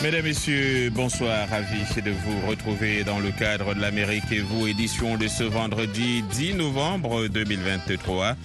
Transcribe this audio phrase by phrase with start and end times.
[0.00, 5.16] Mesdames, Messieurs, bonsoir, ravi de vous retrouver dans le cadre de l'Amérique et vous, édition
[5.16, 8.36] de ce vendredi 10 novembre 2023.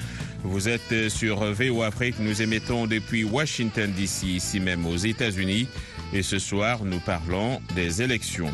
[0.44, 5.68] Vous êtes sur VO Afrique, nous émettons depuis Washington DC, ici même aux États-Unis,
[6.12, 8.52] et ce soir nous parlons des élections.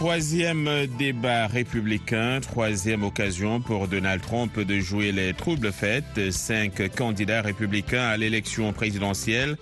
[0.00, 6.30] Troisième débat républicain, troisième occasion pour Donald Trump de jouer les troubles fêtes.
[6.30, 9.58] Cinq candidats républicains à l'élection présidentielle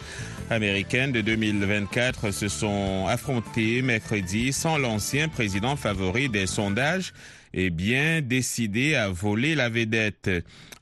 [0.48, 7.14] américaine de 2024 se sont affrontés mercredi sans l'ancien président favori des sondages
[7.53, 10.31] et bien décidé à voler la vedette.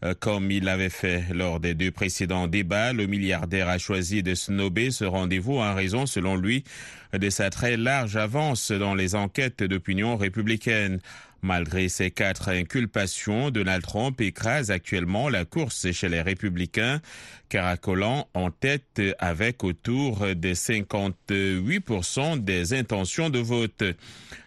[0.05, 4.34] Euh, Comme il l'avait fait lors des deux précédents débats, le milliardaire a choisi de
[4.34, 6.65] snober ce rendez-vous en raison, selon lui,
[7.12, 11.01] de sa très large avance dans les enquêtes d'opinion républicaine.
[11.47, 17.01] Malgré ces quatre inculpations, Donald Trump écrase actuellement la course chez les républicains,
[17.49, 23.85] caracolant en tête avec autour de 58% des intentions de vote.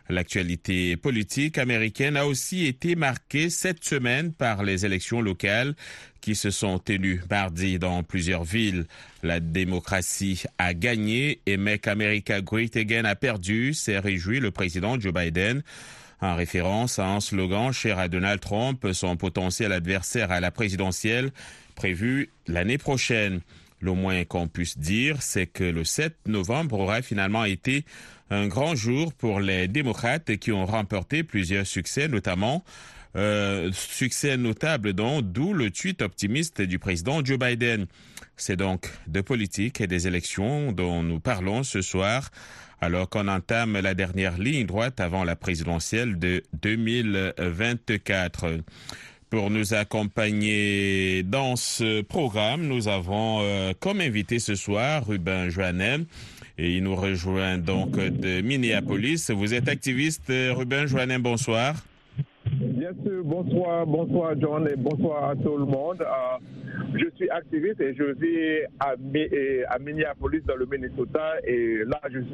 [0.09, 5.75] L'actualité politique américaine a aussi été marquée cette semaine par les élections locales
[6.19, 8.87] qui se sont tenues mardi dans plusieurs villes.
[9.23, 14.99] La démocratie a gagné et Make America Great Again a perdu, s'est réjoui le président
[14.99, 15.63] Joe Biden.
[16.21, 21.31] En référence à un slogan cher à Donald Trump, son potentiel adversaire à la présidentielle,
[21.75, 23.41] prévu l'année prochaine.
[23.81, 27.85] Le moins qu'on puisse dire, c'est que le 7 novembre aura finalement été
[28.29, 32.65] un grand jour pour les démocrates qui ont remporté plusieurs succès, notamment
[33.15, 37.87] euh, succès notable dont d'où le tweet optimiste du président Joe Biden.
[38.39, 42.29] C'est donc de politique et des élections dont nous parlons ce soir
[42.79, 48.61] alors qu'on entame la dernière ligne droite avant la présidentielle de 2024.
[49.29, 56.05] Pour nous accompagner dans ce programme, nous avons euh, comme invité ce soir Ruben Joannem.
[56.57, 59.31] Et il nous rejoint donc de Minneapolis.
[59.31, 61.75] Vous êtes activiste, Ruben Joannem, bonsoir.
[62.89, 66.01] Bien sûr, bonsoir, bonsoir John et bonsoir à tout le monde.
[66.01, 68.95] Euh, je suis activiste et je vis à,
[69.79, 72.31] Minneapolis dans le Minnesota et là je suis,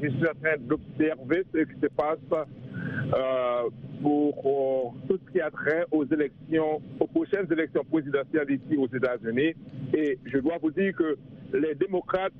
[0.00, 3.68] je suis en train d'observer ce qui se passe euh,
[4.00, 8.86] pour euh, tout ce qui a trait aux élections, aux prochaines élections présidentielles ici aux
[8.86, 9.54] États-Unis.
[9.92, 11.18] Et je dois vous dire que
[11.52, 12.32] les démocrates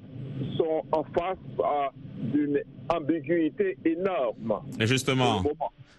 [0.57, 1.39] sont en face
[2.33, 4.61] d'une ambiguïté énorme.
[4.79, 5.43] Et Justement.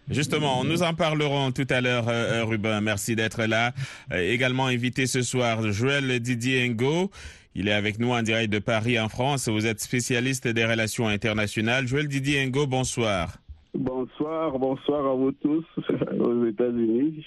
[0.10, 2.82] Justement, nous en parlerons tout à l'heure, euh, euh, Ruben.
[2.84, 3.74] Merci d'être là.
[4.12, 7.10] Euh, également invité ce soir, Joël Didier Ngo.
[7.54, 9.50] Il est avec nous en direct de Paris, en France.
[9.50, 11.88] Vous êtes spécialiste des relations internationales.
[11.88, 13.38] Joël Didier Ngo, bonsoir.
[13.74, 15.66] Bonsoir, bonsoir à vous tous
[16.20, 17.26] aux États-Unis.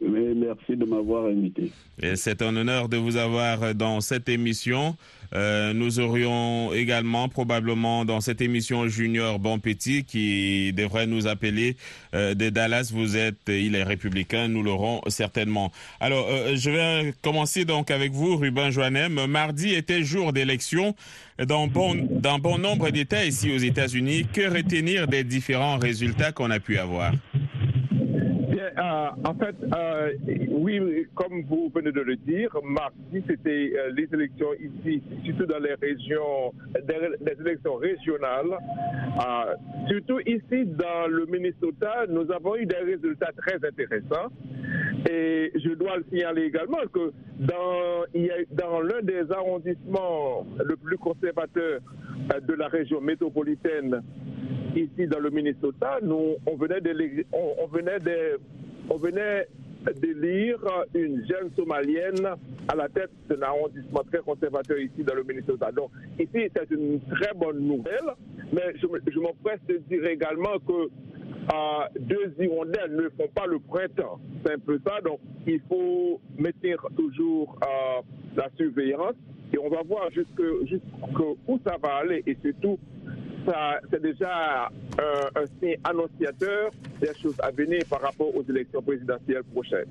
[0.00, 1.70] Merci de m'avoir invité.
[2.14, 4.96] C'est un honneur de vous avoir dans cette émission.
[5.34, 11.76] Euh, nous aurions également probablement dans cette émission Junior Bon Petit qui devrait nous appeler
[12.14, 12.90] euh, de Dallas.
[12.92, 15.72] Vous êtes, il est républicain, nous l'aurons certainement.
[16.00, 19.26] Alors, euh, je vais commencer donc avec vous, Ruben Joannem.
[19.26, 20.94] Mardi était jour d'élection
[21.44, 24.26] dans bon, dans bon nombre d'États ici aux États-Unis.
[24.32, 27.12] Que retenir des différents résultats qu'on a pu avoir?
[28.64, 30.12] Euh, en fait, euh,
[30.50, 35.58] oui, comme vous venez de le dire, mardi, c'était euh, les élections ici, surtout dans
[35.58, 36.52] les régions,
[36.86, 38.56] des, élections régionales.
[39.88, 44.30] Surtout ici, dans le Minnesota, nous avons eu des résultats très intéressants.
[45.10, 51.80] Et je dois le signaler également que dans, l'un des arrondissements le plus conservateur
[52.48, 54.02] de la région métropolitaine,
[54.76, 57.66] ici dans le Minnesota, nous, on venait de- on
[60.00, 60.58] d'élire
[60.94, 62.26] une jeune somalienne
[62.68, 65.70] à la tête d'un arrondissement très conservateur ici dans le Minnesota.
[65.72, 68.10] Donc ici, c'est une très bonne nouvelle,
[68.52, 73.58] mais je, je m'empresse de dire également que euh, deux hirondelles ne font pas le
[73.58, 74.18] printemps.
[74.44, 75.00] C'est un peu ça.
[75.02, 78.00] Donc il faut maintenir toujours euh,
[78.36, 79.14] la surveillance
[79.52, 80.82] et on va voir jusque, jusque
[81.46, 82.78] où ça va aller et surtout
[83.46, 86.70] ça, c'est déjà un, un signe annonciateur
[87.00, 89.88] des choses à venir par rapport aux élections présidentielles prochaines.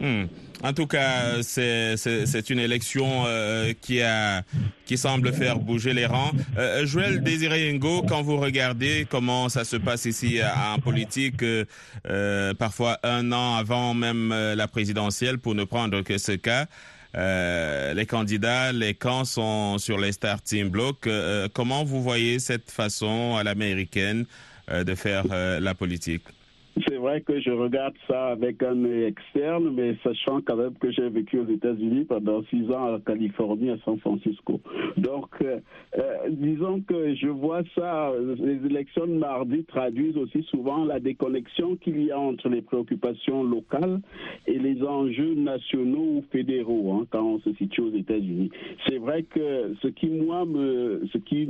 [0.00, 0.26] Hmm.
[0.62, 4.42] En tout cas, c'est une élection euh, qui a
[4.84, 6.30] qui semble faire bouger les rangs.
[6.56, 10.40] Euh, Joël Désiré Ngo, quand vous regardez comment ça se passe ici
[10.74, 16.32] en politique, euh, parfois un an avant même la présidentielle, pour ne prendre que ce
[16.32, 16.66] cas,
[17.14, 21.08] les candidats, les camps sont sur les starting blocks.
[21.54, 24.26] comment vous voyez cette façon à l'américaine
[24.70, 26.22] de faire la politique?
[26.86, 30.90] C'est vrai que je regarde ça avec un œil externe, mais sachant quand même que
[30.90, 34.60] j'ai vécu aux États-Unis pendant six ans à Californie, à San Francisco.
[34.96, 35.58] Donc, euh,
[35.98, 41.76] euh, disons que je vois ça, les élections de mardi traduisent aussi souvent la déconnexion
[41.76, 44.00] qu'il y a entre les préoccupations locales
[44.46, 48.50] et les enjeux nationaux ou fédéraux hein, quand on se situe aux États-Unis.
[48.88, 50.46] C'est vrai que ce qui, moi,
[51.12, 51.46] ce qui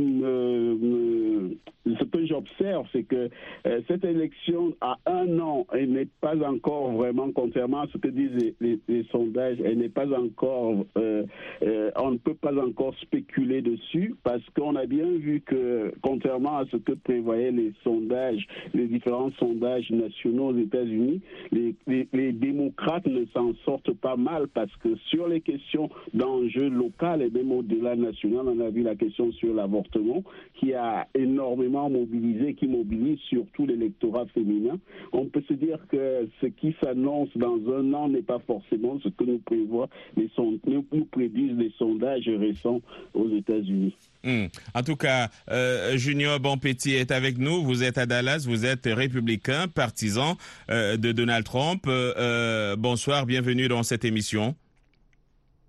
[1.96, 3.30] ce que j'observe, c'est que
[3.66, 8.08] euh, cette élection a un non, elle n'est pas encore vraiment, contrairement à ce que
[8.08, 11.24] disent les, sondages, elle n'est pas encore, euh,
[11.62, 16.58] euh, on ne peut pas encore spéculer dessus parce qu'on a bien vu que, contrairement
[16.58, 21.20] à ce que prévoyaient les sondages, les différents sondages nationaux aux États-Unis,
[21.52, 27.30] les, démocrates ne s'en sortent pas mal parce que sur les questions d'enjeux local et
[27.30, 30.22] même au-delà national, on a vu la question sur l'avortement
[30.54, 34.78] qui a énormément mobilisé, qui mobilise surtout l'électorat féminin
[35.12, 39.08] on peut se dire que ce qui s'annonce dans un an n'est pas forcément ce
[39.08, 40.28] que nous prévoient les
[40.66, 42.80] nous, prédisent les sondages récents
[43.14, 43.94] aux États-Unis.
[44.24, 44.46] Hmm.
[44.74, 47.62] En tout cas, euh, Junior Bonpetit est avec nous.
[47.62, 50.36] Vous êtes à Dallas, vous êtes républicain, partisan
[50.70, 51.84] euh, de Donald Trump.
[51.86, 54.54] Euh, bonsoir, bienvenue dans cette émission.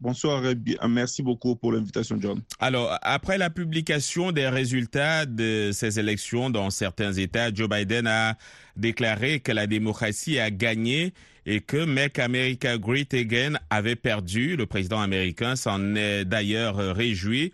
[0.01, 0.55] Bonsoir et
[0.87, 2.41] merci beaucoup pour l'invitation, John.
[2.59, 8.37] Alors, après la publication des résultats de ces élections dans certains États, Joe Biden a
[8.77, 11.13] déclaré que la démocratie a gagné
[11.45, 14.55] et que Make America Great Again avait perdu.
[14.55, 17.51] Le président américain s'en est d'ailleurs réjoui.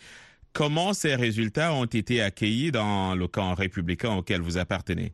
[0.53, 5.13] Comment ces résultats ont été accueillis dans le camp républicain auquel vous appartenez?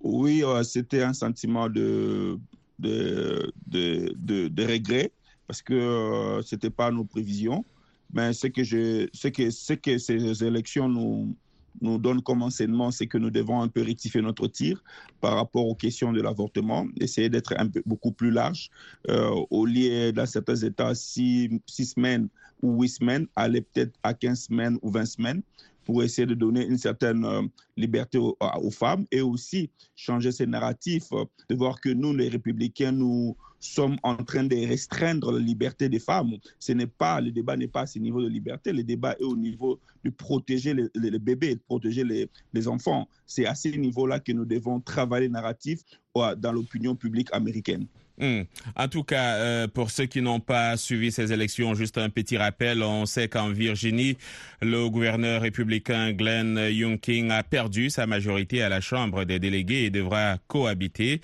[0.00, 2.38] Oui, euh, c'était un sentiment de,
[2.78, 5.12] de, de, de regret
[5.48, 7.64] parce que euh, ce n'était pas nos prévisions.
[8.12, 11.34] Mais ce que, je, ce que, ce que ces élections nous,
[11.80, 14.82] nous donnent comme enseignement, c'est que nous devons un peu rectifier notre tir
[15.20, 17.54] par rapport aux questions de l'avortement, essayer d'être
[17.86, 18.70] beaucoup plus large.
[19.08, 22.28] Euh, au lieu, dans certains États, six, six semaines
[22.62, 25.42] ou huit semaines, aller peut-être à 15 semaines ou 20 semaines
[25.88, 27.40] pour essayer de donner une certaine euh,
[27.78, 31.08] liberté aux, femmes et aussi changer ces narratifs,
[31.48, 35.98] de voir que nous, les républicains, nous, sommes en train de restreindre la liberté des
[35.98, 36.34] femmes.
[36.60, 39.24] Ce n'est pas, le débat n'est pas à ce niveau de liberté, le débat est
[39.24, 43.08] au niveau de protéger les, bébés, de protéger les, les enfants.
[43.26, 45.80] C'est à ce niveau-là que nous devons travailler narratif
[46.14, 47.86] dans l'opinion publique américaine.
[48.20, 48.42] Hmm.
[48.74, 52.36] En tout cas, euh, pour ceux qui n'ont pas suivi ces élections, juste un petit
[52.36, 54.16] rappel, on sait qu'en Virginie,
[54.60, 59.90] le gouverneur républicain Glenn Youngkin a perdu sa majorité à la Chambre des délégués et
[59.90, 61.20] devra cohabiter.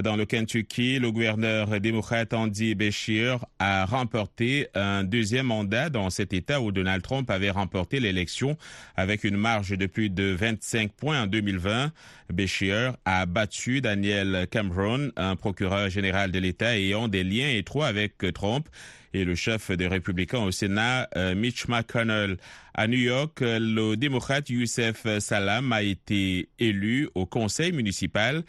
[0.00, 6.34] Dans le Kentucky, le gouverneur démocrate Andy Beshear a remporté un deuxième mandat dans cet
[6.34, 8.58] État où Donald Trump avait remporté l'élection
[8.94, 11.92] avec une marge de plus de 25 points en 2020.
[12.32, 18.18] Beshear a battu Daniel Cameron, un procureur général de l'État ayant des liens étroits avec
[18.34, 18.68] Trump
[19.16, 22.36] et le chef des républicains au Sénat, euh, Mitch McConnell.
[22.74, 28.42] À New York, le démocrate Youssef Salam a été élu au conseil municipal.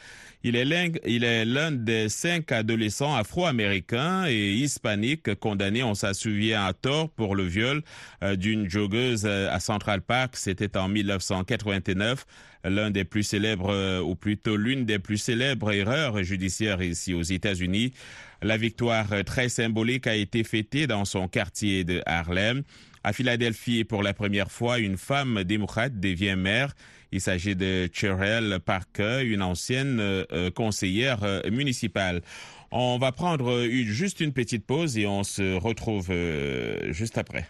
[0.43, 7.09] Il est l'un des cinq adolescents afro-américains et hispaniques condamnés, on s'en souvient à tort,
[7.09, 7.81] pour le viol
[8.21, 10.35] euh, d'une joggeuse euh, à Central Park.
[10.35, 12.25] C'était en 1989
[12.69, 17.93] l'un des plus célèbres, ou plutôt l'une des plus célèbres erreurs judiciaires ici aux États-Unis.
[18.41, 22.63] La victoire très symbolique a été fêtée dans son quartier de Harlem.
[23.03, 26.73] À Philadelphie, pour la première fois, une femme démocrate devient maire.
[27.13, 32.21] Il s'agit de Cheryl Parker, une ancienne euh, conseillère euh, municipale.
[32.69, 37.47] On va prendre juste une petite pause et on se retrouve euh, juste après.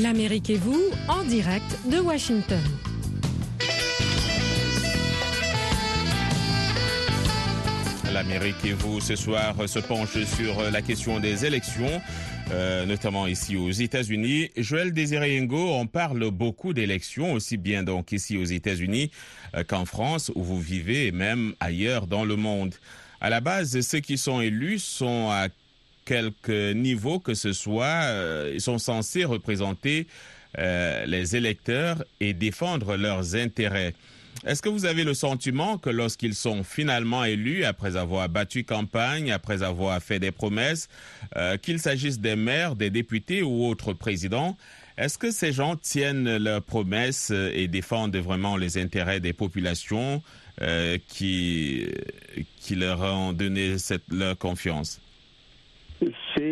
[0.00, 2.58] L'Amérique et vous, en direct de Washington.
[8.10, 12.00] L'Amérique et vous, ce soir, se penche sur la question des élections,
[12.50, 14.48] euh, notamment ici aux États-Unis.
[14.56, 19.10] Joël Désiré Ngo, on parle beaucoup d'élections, aussi bien donc ici aux États-Unis
[19.54, 22.74] euh, qu'en France, où vous vivez, et même ailleurs dans le monde.
[23.20, 25.48] À la base, ceux qui sont élus sont à
[26.10, 30.08] quelque niveau que ce soit, euh, ils sont censés représenter
[30.58, 33.94] euh, les électeurs et défendre leurs intérêts.
[34.44, 39.30] Est-ce que vous avez le sentiment que lorsqu'ils sont finalement élus, après avoir battu campagne,
[39.30, 40.88] après avoir fait des promesses,
[41.36, 44.56] euh, qu'il s'agisse des maires, des députés ou autres présidents,
[44.98, 50.22] est-ce que ces gens tiennent leurs promesses et défendent vraiment les intérêts des populations
[51.08, 51.86] qui,
[52.72, 55.00] leur ont donné cette, leur confiance?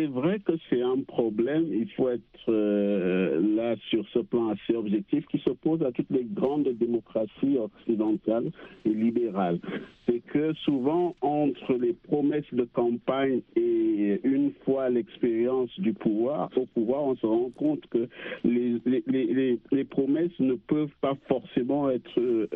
[0.09, 1.67] Vrai que c'est un problème.
[1.71, 6.25] Il faut être euh, là sur ce plan assez objectif qui s'oppose à toutes les
[6.25, 8.51] grandes démocraties occidentales
[8.85, 9.59] et libérales.
[10.05, 16.65] C'est que souvent, entre les promesses de campagne et une fois l'expérience du pouvoir, au
[16.65, 18.07] pouvoir, on se rend compte que
[18.43, 22.47] les, promesses ne peuvent pas forcément être euh,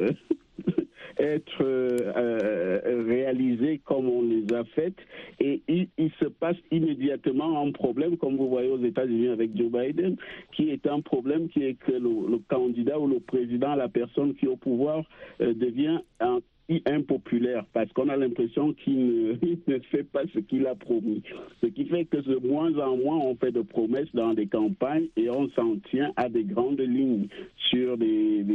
[1.19, 4.97] être euh, réalisées comme on les a faites
[5.39, 10.15] et il, se passe immédiatement un problème comme vous voyez aux États-Unis avec Joe Biden
[10.51, 14.45] qui est un problème qui est que le, candidat ou le président la personne qui
[14.45, 15.03] est au pouvoir
[15.41, 16.39] euh, devient un
[16.85, 21.21] impopulaire parce qu'on a l'impression qu'il ne, fait pas ce qu'il a promis.
[21.61, 25.07] Ce qui fait que de moins en moins on fait de promesses dans des campagnes
[25.17, 27.27] et on s'en tient à des grandes lignes
[27.69, 28.45] sur des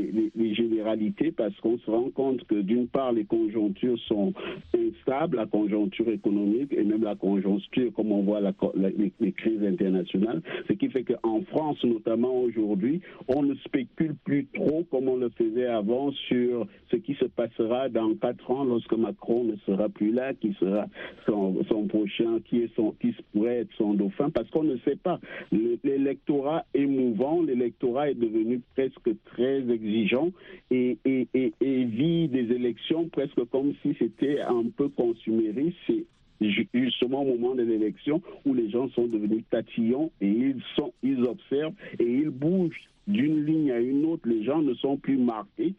[0.54, 4.32] généralités parce qu'on se rend compte que d'une part les conjonctures sont
[4.74, 9.32] instables, la conjoncture économique et même la conjoncture comme on voit la, la, les, les,
[9.32, 15.08] crises internationales, ce qui fait qu'en France notamment aujourd'hui on ne spécule plus trop comme
[15.08, 19.56] on le faisait avant sur ce qui se passera dans quatre ans, lorsque Macron ne
[19.66, 20.86] sera plus là, qui sera
[21.26, 25.20] son, prochain, qui, est son, qui pourrait être son dauphin, parce qu'on ne sait pas.
[25.84, 30.30] L'électorat est mouvant, l'électorat est devenu presque très exigeant
[30.70, 30.98] et,
[31.60, 35.76] vit des élections presque comme si c'était un peu consumériste.
[35.86, 36.04] C'est
[36.72, 40.54] justement au moment de l'élection où les gens sont devenus tatillons et
[41.02, 44.28] ils observent et ils bougent d'une ligne à une autre.
[44.28, 45.74] Les gens ne sont plus marqués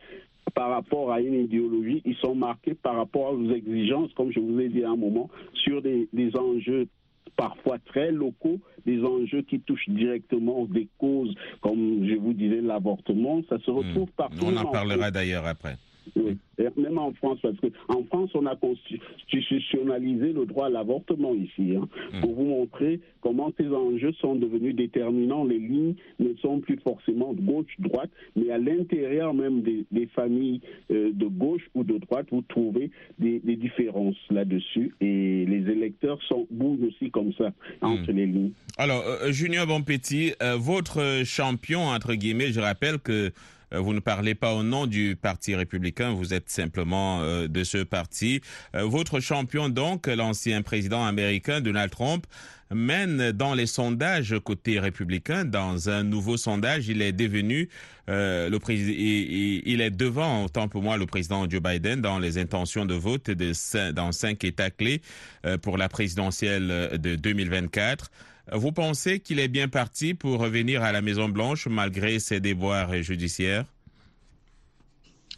[0.50, 4.60] par rapport à une idéologie, ils sont marqués par rapport aux exigences, comme je vous
[4.60, 6.88] ai dit à un moment, sur des, des enjeux
[7.36, 13.42] parfois très locaux, des enjeux qui touchent directement des causes, comme je vous disais, l'avortement.
[13.48, 14.18] Ça se retrouve mmh.
[14.18, 14.46] partout.
[14.46, 15.78] On en parlera d'ailleurs après.
[16.16, 16.38] Oui.
[16.76, 21.88] Même en France, parce qu'en France, on a constitutionnalisé le droit à l'avortement ici, hein,
[22.14, 22.22] mmh.
[22.22, 25.46] pour vous montrer comment ces enjeux sont devenus déterminants.
[25.46, 31.12] Les lignes ne sont plus forcément gauche-droite, mais à l'intérieur même des, des familles euh,
[31.14, 34.94] de gauche ou de droite, vous trouvez des, des différences là-dessus.
[35.00, 38.16] Et les électeurs sont, bougent aussi comme ça entre mmh.
[38.16, 38.52] les lignes.
[38.78, 43.32] Alors, euh, Junior Bonpetit, euh, votre champion, entre guillemets, je rappelle que
[43.72, 47.80] vous ne parlez pas au nom du Parti républicain, vous êtes simplement euh, de ce
[47.80, 48.42] parti.
[48.76, 52.26] Euh, votre champion, donc, l'ancien président américain Donald Trump,
[52.72, 55.46] mène dans les sondages côté républicain.
[55.46, 57.70] Dans un nouveau sondage, il est devenu
[58.10, 62.20] euh, le président, il, il, est devant, autant pour moi, le président Joe Biden dans
[62.20, 65.02] les intentions de vote de, dans cinq États clés
[65.46, 68.12] euh, pour la présidentielle de 2024.
[68.54, 73.66] Vous pensez qu'il est bien parti pour revenir à la Maison-Blanche malgré ses déboires judiciaires?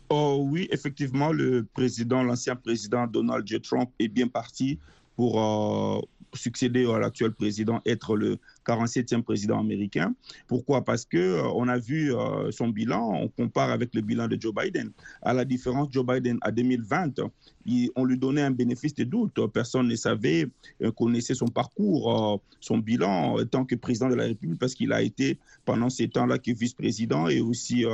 [0.09, 3.47] Oh oui, effectivement, le président, l'ancien président Donald.
[3.61, 4.79] Trump est bien parti
[5.21, 6.01] pour euh,
[6.33, 10.13] succéder à l'actuel président, être le 47e président américain.
[10.47, 10.83] Pourquoi?
[10.83, 14.37] Parce que euh, on a vu euh, son bilan, on compare avec le bilan de
[14.39, 14.91] Joe Biden.
[15.21, 17.19] À la différence, Joe Biden à 2020,
[17.65, 19.39] il, on lui donnait un bénéfice de doute.
[19.53, 20.47] Personne ne savait,
[20.81, 24.93] euh, connaissait son parcours, euh, son bilan tant que président de la République, parce qu'il
[24.93, 27.85] a été pendant ces temps-là que vice-président et aussi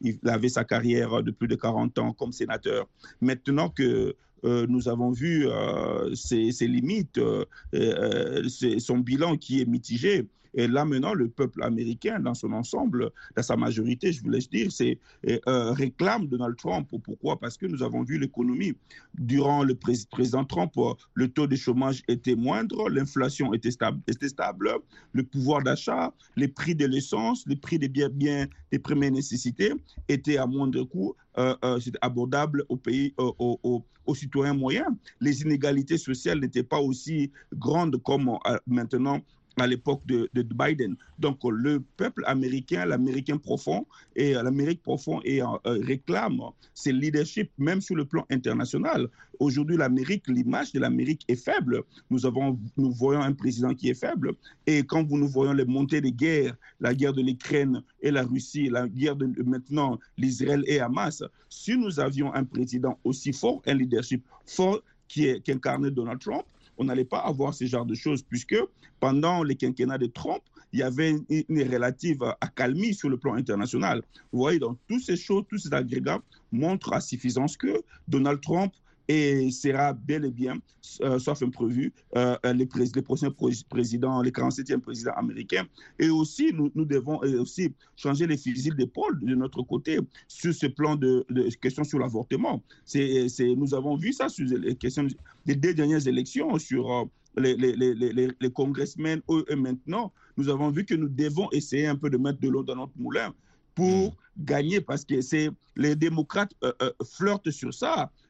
[0.00, 2.86] il avait sa carrière de plus de 40 ans comme sénateur.
[3.20, 4.14] Maintenant que
[4.44, 8.48] euh, nous avons vu euh, ses, ses, limites, euh,
[8.78, 10.26] son bilan qui est mitigé.
[10.54, 14.70] Et là, maintenant, le peuple américain, dans son ensemble, dans sa majorité, je voulais dire,
[14.70, 16.88] c'est euh, réclame Donald Trump.
[17.02, 17.38] Pourquoi?
[17.38, 18.74] Parce que nous avons vu l'économie.
[19.14, 20.72] Durant le pré président Trump,
[21.14, 24.70] le taux de chômage était moindre, l'inflation était stable, était stable,
[25.12, 29.72] le pouvoir d'achat, les prix de l'essence, les prix des biens, des premières nécessités
[30.08, 34.86] étaient à moindre coût, euh, euh, c'était abordable euh, aux, citoyens moyens.
[35.20, 39.20] Les inégalités sociales n'étaient pas aussi grandes comme maintenant
[39.58, 40.96] à l'époque de, de, Biden.
[41.18, 46.40] Donc le peuple américain, l'américain profond et l'Amérique profond et euh, réclame
[46.74, 49.08] ses leadership même sur le plan international.
[49.38, 51.82] Aujourd'hui, l'Amérique, l'image de l'Amérique est faible.
[52.10, 54.32] Nous avons, nous voyons un président qui est faible.
[54.66, 58.22] Et quand vous nous voyons les montées des guerres, la guerre de l'Ukraine et la
[58.22, 63.62] Russie, la guerre de maintenant l'Israël et Hamas, si nous avions un président aussi fort,
[63.66, 66.44] un leadership fort qui est qu'incarne Donald Trump,
[66.78, 68.56] on n'allait pas avoir ce genre de choses, puisque
[69.00, 74.02] pendant les quinquennats de Trump, il y avait une, relative accalmie sur le plan international.
[74.32, 78.72] Vous voyez, donc, toutes ces choses, tous ces agrégats montrent à suffisance que Donald Trump
[79.08, 80.56] et sera bel et bien,
[81.02, 83.30] euh, sauf imprévu, euh, les, prés les, prochains
[83.68, 85.66] présidents, les 47e présidents américains.
[85.98, 90.66] Et aussi, nous, nous devons aussi changer les fusils d'épaule de notre côté sur ce
[90.66, 92.62] plan de, de questions sur l'avortement.
[92.94, 95.06] Nous avons vu ça sur les questions
[95.44, 97.04] des deux dernières élections, sur euh,
[97.36, 101.86] les, les, les, les, congressmen, eux, et maintenant, nous avons vu que nous devons essayer
[101.86, 103.34] un peu de mettre de l'eau dans notre moulin
[103.74, 104.44] pour mmh.
[104.44, 108.23] gagner, parce que c'est les démocrates euh, euh, flirtent sur ça, euh, euh,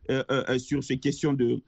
[0.59, 1.61] sur ces questions de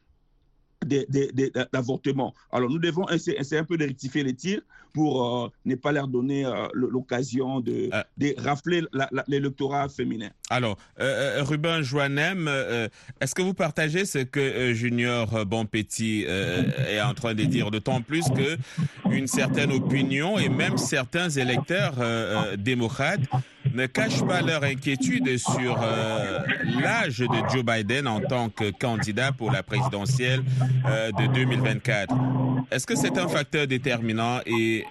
[0.84, 2.34] d'avortement.
[2.52, 4.60] Alors nous devons essayer, essayer, un peu de rectifier les tirs
[4.92, 8.02] pour euh, ne pas leur donner euh, l'occasion de, euh.
[8.16, 8.82] de, rafler
[9.26, 10.30] l'électorat féminin.
[10.48, 12.48] Alors, euh, Ruben Joannem,
[13.20, 18.24] est-ce que vous partagez ce que Junior Bonpetit est en train de dire, d'autant plus
[18.30, 18.56] que
[19.10, 21.94] une certaine opinion et même certains électeurs
[22.56, 23.20] démocrates
[23.76, 25.78] ne cachent pas leur inquiétude sur
[26.82, 30.42] l'âge de Joe Biden en tant que candidat pour la présidentielle
[30.84, 32.14] de 2024.
[32.70, 34.84] Est-ce que c'est un facteur déterminant et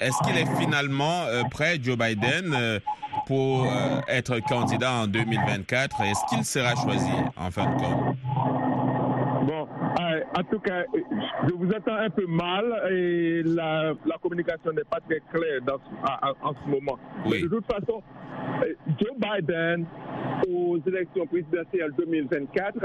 [0.00, 2.78] est-ce qu'il est finalement euh, prêt, Joe Biden, euh,
[3.26, 6.02] pour euh, être candidat en 2024?
[6.02, 8.16] Est-ce qu'il sera choisi en fin de compte?
[10.36, 10.84] Euh, en tout cas,
[11.48, 15.76] je vous entends un peu mal et la, la communication n'est pas très claire dans,
[15.76, 16.98] en, en ce moment.
[17.26, 17.42] Oui.
[17.42, 18.02] De toute façon,
[18.98, 19.86] Joe Biden
[20.48, 22.78] aux élections présidentielles 2024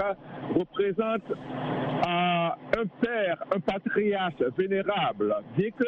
[0.55, 5.85] représente euh, un père, un patriarche vénérable, bien que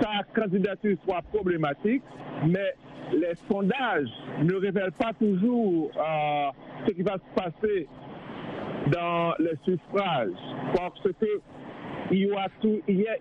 [0.00, 2.02] sa candidature soit problématique,
[2.46, 2.74] mais
[3.12, 4.08] les sondages
[4.42, 6.50] ne révèlent pas toujours euh,
[6.86, 7.88] ce qui va se passer
[8.88, 10.30] dans les suffrages,
[10.76, 11.40] parce que
[12.10, 12.26] il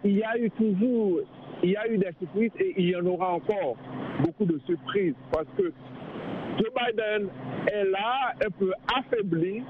[0.05, 1.19] y a eu toujours,
[1.63, 3.75] il y a eu des surprises et il y en aura encore
[4.23, 5.71] beaucoup de surprises, parce que
[6.57, 7.29] Joe Biden
[7.71, 9.63] est là, un peu affaibli.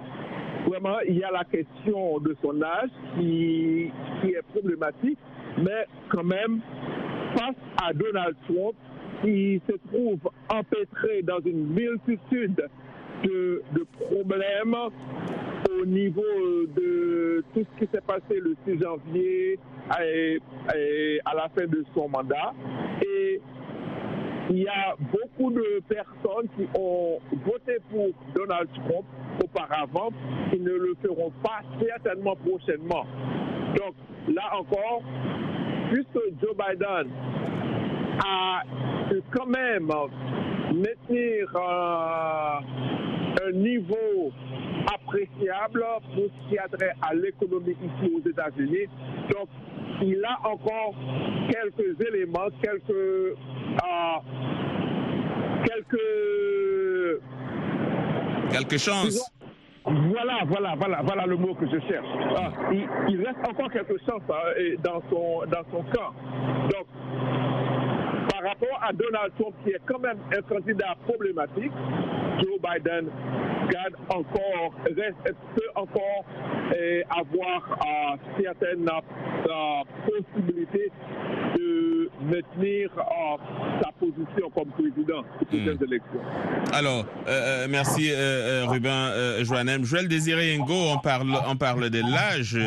[0.68, 5.20] Vraiment, il y a la question de son âge qui, qui est problématique,
[5.58, 6.62] mais quand même,
[7.36, 8.76] face à Donald Trump,
[9.24, 12.64] qui se trouve empêtré dans une multitude
[13.24, 14.76] de, de, problèmes
[15.80, 16.22] au niveau
[16.76, 19.60] de tout ce qui s'est passé le 6 janvier
[20.00, 22.54] et à la fin de son mandat.
[23.06, 23.42] Et
[24.50, 29.06] il y a beaucoup de personnes qui ont voté pour Donald Trump
[29.44, 30.10] auparavant
[30.52, 33.06] qui ne le feront pas certainement prochainement.
[33.78, 33.96] Donc
[34.28, 35.04] là encore,
[35.92, 37.12] puisque Joe Biden
[38.26, 38.64] a
[39.32, 39.92] quand même
[40.74, 42.60] maintenir euh,
[43.48, 44.32] un niveau
[45.10, 48.88] appréciable pour ce qui a trait à l'économie ici aux États-Unis.
[49.32, 49.50] Donc,
[50.02, 50.96] il a encore
[51.50, 53.36] quelques éléments, quelques, euh,
[55.66, 57.22] quelques,
[58.52, 59.32] quelques chances.
[59.86, 62.08] Voilà, voilà, voilà, voilà le mot que je cherche.
[62.38, 66.14] Ah, il, il, reste encore quelques chances hein, dans son dans son camp.
[66.70, 66.86] Donc,
[68.32, 71.72] par rapport à Donald Trump, qui est quand même un candidat problématique,
[72.40, 73.10] Joe Biden
[73.70, 76.26] garde encore, reste, peut encore
[76.76, 80.92] euh, avoir euh, certaines euh, possibilités
[81.58, 82.90] de maintenir
[83.82, 85.84] sa position comme président prochaines mmh.
[85.84, 86.20] élections.
[86.74, 87.06] Alors,
[87.70, 88.12] merci
[88.68, 89.84] Ruben Joannem.
[89.84, 92.60] Joël Désiré Ngo, on parle, on parle de l'âge de,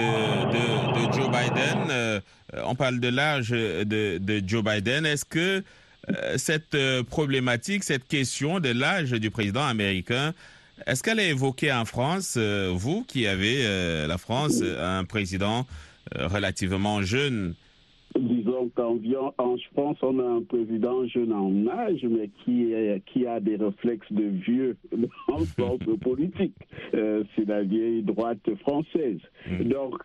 [0.00, 2.20] de, de, Joe Biden.
[2.64, 5.06] on parle de l'âge de, de Joe Biden.
[5.06, 5.62] Est-ce que
[6.08, 10.34] euh, cette euh, problématique, cette question de l'âge du président américain,
[10.86, 13.62] est-ce qu'elle est évoquée en France, euh, vous qui avez
[14.06, 15.66] la France, un président
[16.16, 17.54] relativement jeune
[18.18, 18.98] Disons qu'en
[19.72, 24.12] France, on a un président jeune en âge, mais qui, est, qui a des réflexes
[24.12, 26.54] de vieux dans le sens politique.
[26.94, 29.20] Euh, C'est la vieille droite française.
[29.48, 29.64] Mmh.
[29.64, 30.02] Donc,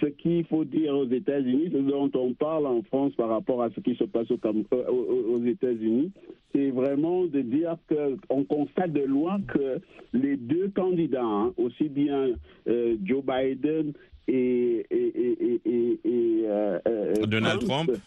[0.00, 3.70] ce qu'il faut dire aux États-Unis, ce dont on parle en France par rapport à
[3.70, 4.38] ce qui se passe au,
[4.88, 6.10] aux, États-Unis,
[6.52, 9.80] c'est vraiment de dire qu'on constate de loin que
[10.12, 12.30] les deux candidats, hein, aussi bien
[12.66, 13.92] euh, Joe Biden
[14.28, 16.78] et, et, et, et euh,
[17.26, 18.00] Donald Trump, Trump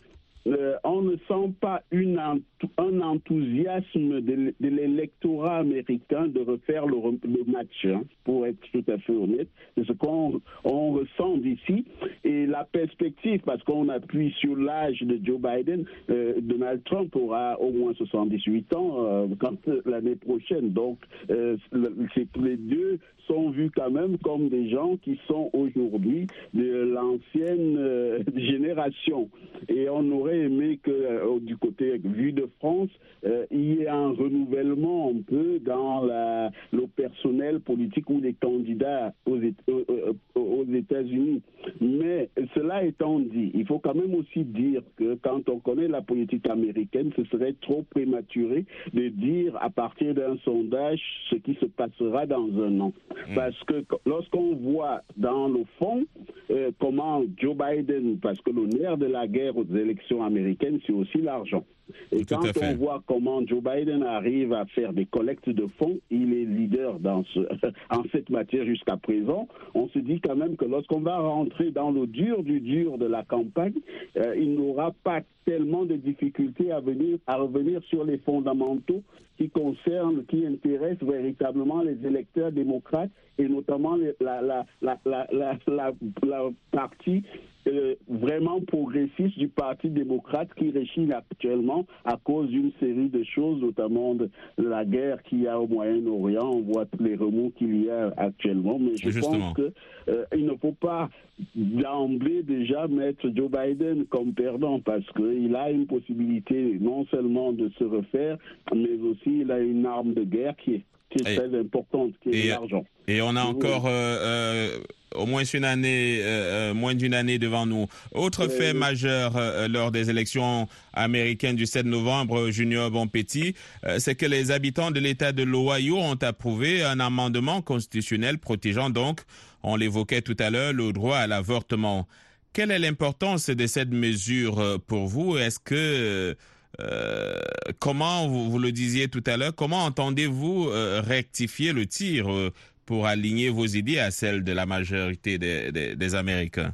[0.48, 6.96] euh, on ne sent pas une, un enthousiasme de, de l'électorat américain de refaire le,
[7.24, 9.50] le match, hein, pour être tout à fait honnête.
[9.76, 11.86] C'est ce qu'on on ressent d'ici.
[12.30, 17.60] Et la perspective, parce qu'on appuie sur l'âge de Joe Biden, euh, Donald Trump aura
[17.60, 20.72] au moins 78 ans euh, quand l'année prochaine.
[20.72, 21.00] Donc,
[21.32, 28.24] euh, les deux sont vus quand même comme des gens qui sont aujourd'hui de l'ancienne
[28.36, 29.30] génération.
[29.68, 32.90] Et on aurait aimé que euh, du côté vue de France,
[33.26, 39.14] euh, il y ait un renouvellement un peu dans le personnel politique ou les candidats
[39.26, 41.42] aux, euh, euh, aux États-Unis.
[41.82, 42.19] Mais
[42.54, 46.48] cela étant dit, il faut quand même aussi dire que quand on connaît la politique
[46.48, 52.26] américaine, ce serait trop prématuré de dire à partir d'un sondage ce qui se passera
[52.26, 52.94] dans un an.
[53.36, 56.06] Parce que lorsqu'on voit dans le fond
[56.52, 60.94] euh, comment Joe Biden, parce que le nerf de la guerre aux élections américaines, c'est
[60.94, 61.64] aussi l'argent.
[62.12, 62.74] Et Tout quand fait.
[62.74, 67.00] on voit comment Joe Biden arrive à faire des collectes de fonds, il est leader
[67.00, 67.40] dans ce,
[67.90, 69.48] en cette matière jusqu'à présent.
[69.74, 73.06] On se dit quand même que lorsqu'on va rentrer dans le dur du dur de
[73.06, 73.74] la campagne,
[74.18, 79.04] euh, il n'aura pas tellement de difficultés à venir à revenir sur les fondamentaux
[79.38, 85.28] qui concernent, qui intéressent véritablement les électeurs démocrates et notamment la, la, la,
[85.66, 87.24] la partie
[87.68, 93.62] euh, vraiment progressiste du Parti démocrate qui réchine actuellement à cause d'une série de choses,
[93.62, 96.50] notamment de, la guerre qu'il y a au Moyen-Orient.
[96.50, 98.80] On voit tous les remous qu'il y a actuellement.
[98.80, 99.54] Mais je Justement.
[99.54, 99.74] pense que
[100.10, 101.10] euh, il ne faut pas
[101.56, 107.70] d'emblée déjà mettre Joe Biden comme perdant parce qu'il a une possibilité non seulement de
[107.78, 108.38] se refaire,
[108.74, 112.12] mais aussi il a une arme de guerre qui est, qui est Et- très importante,
[112.22, 112.86] qui est et- l'argent.
[113.08, 114.80] Et on a encore euh, euh,
[115.16, 117.88] au moins une année, euh, euh, moins d'une année devant nous.
[118.12, 124.14] Autre fait majeur euh, lors des élections américaines du 7 novembre, Junior Bonpetit, euh, c'est
[124.14, 129.22] que les habitants de l'État de l'Ohio ont approuvé un amendement constitutionnel protégeant donc,
[129.64, 132.08] on l'évoquait tout à l'heure, le droit à l'avortement.
[132.54, 135.38] Quelle est l'importance de cette mesure euh, pour vous?
[135.38, 136.36] Est-ce que
[136.80, 137.40] euh,
[137.80, 142.52] comment vous, vous le disiez tout à l'heure, comment entendez-vous euh, rectifier le tir euh,
[142.86, 146.74] pour aligner vos idées à celles de la majorité des, des- des Américains?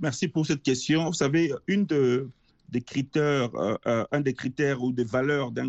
[0.00, 1.06] Merci pour cette question.
[1.06, 2.28] Vous savez, une de,
[3.16, 3.48] euh,
[3.86, 5.68] euh, un des critères ou des valeurs d'un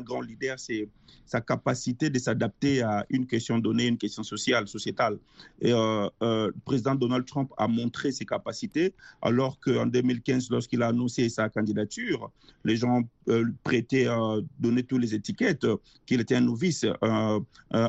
[0.00, 0.88] grand leader, c'est
[1.26, 5.18] sa capacité de s'adapter à une question donnée, une question sociale, sociétale.
[5.60, 10.88] Et euh, le président Donald Trump a montré ses capacités, alors qu'en 2015, lorsqu'il a
[10.88, 12.30] annoncé sa candidature,
[12.64, 14.06] les gens euh, prêtaient,
[14.58, 15.66] donnaient toutes les étiquettes,
[16.06, 16.86] qu'il était un novice,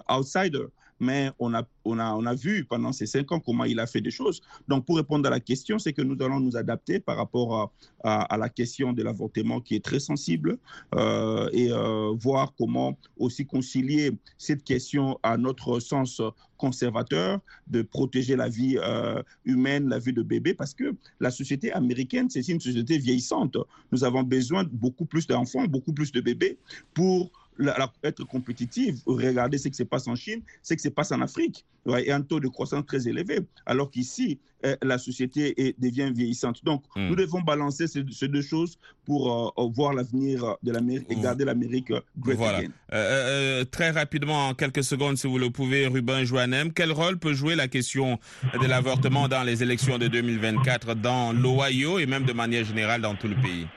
[0.10, 0.66] outsider.
[1.00, 3.88] Mais on a, on, a, on a vu pendant ces cinq ans comment il a
[3.88, 4.42] fait des choses.
[4.68, 7.72] Donc, pour répondre à la question, c'est que nous allons nous adapter par rapport
[8.04, 10.58] à, la question de l'avortement qui est très sensible
[10.96, 16.22] euh, et euh, voir comment aussi concilier cette question à notre sens
[16.60, 21.72] conservateur de protéger la vie euh, humaine, la vie de bébé, parce que la société
[21.72, 23.58] américaine, c'est une société vieillissante.
[23.92, 26.60] Nous avons besoin de beaucoup plus d'enfants, beaucoup plus de bébés
[26.94, 28.98] pour la- être compétitive.
[29.06, 32.12] Regardez ce qui se passe en Chine, ce qui se passe en Afrique, ouais, et
[32.12, 36.64] un taux de croissance très élevé, alors qu'ici, euh, la société est- devient vieillissante.
[36.66, 37.08] Donc, Mm.
[37.10, 41.22] nous devons balancer ces, ces deux choses pour euh, voir l'avenir de l'Amérique et Vous-
[41.22, 42.60] garder l'Amérique euh, great Voilà.
[42.60, 43.66] again.
[43.72, 47.56] Très rapidement, en quelques secondes, si vous le pouvez, Ruben Joannem, quel rôle peut jouer
[47.56, 48.20] la question
[48.60, 53.16] de l'avortement dans les élections de 2024 dans l'Ohio et même de manière générale dans
[53.16, 53.68] tout le pays?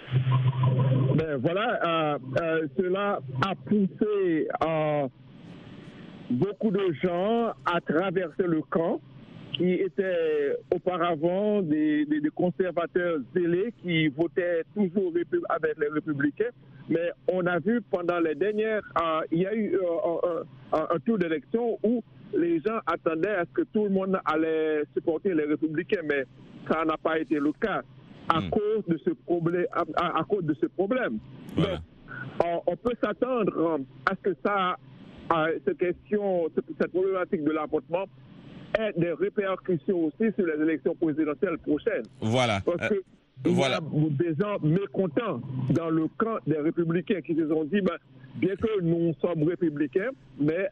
[1.41, 5.09] Voilà, euh, euh, cela a poussé euh,
[6.31, 9.01] beaucoup de gens à traverser le camp
[9.53, 15.13] qui étaient auparavant des, conservateurs zélés qui votaient toujours
[15.49, 16.51] avec les républicains.
[16.89, 20.43] Mais on a vu pendant les dernières, euh, il y a eu euh,
[20.73, 22.03] un tour d'élection où
[22.37, 26.25] les gens attendaient à ce que tout le monde allait supporter les républicains, mais
[26.71, 27.83] ça n'a pas été le cas
[28.37, 28.51] à Hmm.
[28.51, 29.67] cause de ce problème.
[29.73, 31.19] À, à- à cause de ce problème.
[31.57, 31.77] Voilà.
[31.77, 31.83] Donc,
[32.45, 33.79] on, on peut s'attendre euh,
[34.11, 34.77] à ce que ça,
[35.31, 38.05] à cette question, cette, problématique de l'avortement
[38.79, 42.05] ait des répercussions aussi sur les élections présidentielles prochaines.
[42.21, 42.61] Voilà.
[42.65, 43.03] Parce Euh, que
[43.45, 43.81] il voilà.
[43.93, 45.41] y a des gens mécontents
[45.71, 47.97] dans le camp des républicains qui se sont dit, ben,
[48.37, 50.69] bien que nous sommes républicains, mais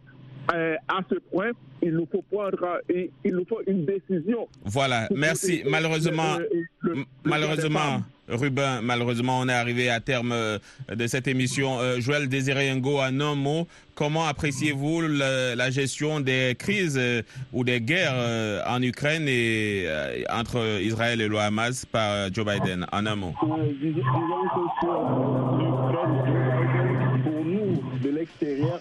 [0.54, 1.50] euh, à ce point,
[1.82, 4.48] il nous faut prendre, euh, il, il nous faut une décision.
[4.64, 5.58] Voilà, merci.
[5.58, 8.02] protéger Malheureusement, le- le- Malheureusement.
[8.32, 10.56] Ruben, malheureusement, on est arrivé à terme euh,
[10.94, 11.80] de cette émission.
[11.80, 17.64] Euh, Joël Désiré Ngo, en un mot, comment appréciez-vous la gestion des crises euh, ou
[17.64, 22.46] des guerres euh, en Ukraine et euh, entre Israël et le Hamas par euh, Joe
[22.46, 22.86] Biden?
[22.92, 23.34] En un mot.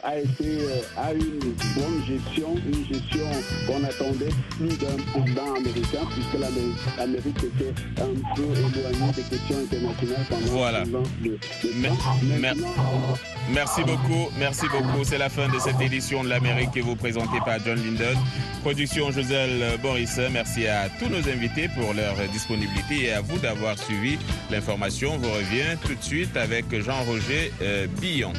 [0.03, 1.39] A été euh, a une
[1.75, 3.27] bonne gestion, une gestion
[3.67, 6.33] qu'on attendait plus d'un président américain, puisque
[6.97, 10.83] l'Amérique était un peu éloignée des questions internationales pendant Voilà.
[10.85, 11.39] de, de
[13.53, 15.03] Merci beaucoup, merci beaucoup.
[15.03, 18.17] C'est la fin de cette édition de l'Amérique qui est vous présentée par John Linden.
[18.61, 20.19] Production Joselle Boris.
[20.31, 24.17] Merci à tous nos invités pour leur disponibilité et à vous d'avoir suivi
[24.51, 25.17] l'information.
[25.17, 28.33] Vous revient tout de suite avec Jean-Roger euh, Billon.